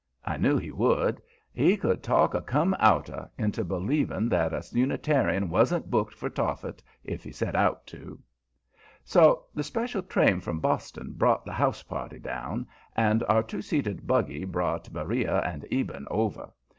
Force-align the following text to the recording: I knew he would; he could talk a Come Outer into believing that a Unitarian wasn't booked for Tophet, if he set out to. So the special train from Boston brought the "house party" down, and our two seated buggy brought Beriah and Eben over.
I 0.25 0.35
knew 0.35 0.57
he 0.57 0.71
would; 0.71 1.21
he 1.53 1.77
could 1.77 2.01
talk 2.01 2.33
a 2.33 2.41
Come 2.41 2.75
Outer 2.79 3.29
into 3.37 3.63
believing 3.63 4.29
that 4.29 4.51
a 4.51 4.63
Unitarian 4.75 5.47
wasn't 5.47 5.91
booked 5.91 6.15
for 6.15 6.27
Tophet, 6.27 6.81
if 7.03 7.23
he 7.23 7.31
set 7.31 7.55
out 7.55 7.85
to. 7.85 8.17
So 9.05 9.45
the 9.53 9.61
special 9.63 10.01
train 10.01 10.39
from 10.39 10.59
Boston 10.59 11.13
brought 11.15 11.45
the 11.45 11.53
"house 11.53 11.83
party" 11.83 12.17
down, 12.17 12.65
and 12.95 13.21
our 13.29 13.43
two 13.43 13.61
seated 13.61 14.07
buggy 14.07 14.43
brought 14.43 14.91
Beriah 14.91 15.43
and 15.45 15.67
Eben 15.71 16.07
over. 16.09 16.49